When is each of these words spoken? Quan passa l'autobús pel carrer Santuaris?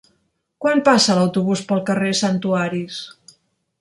Quan 0.65 0.81
passa 0.87 1.17
l'autobús 1.19 1.63
pel 1.73 1.83
carrer 1.91 2.17
Santuaris? 2.21 2.99